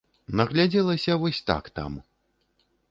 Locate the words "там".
1.79-1.91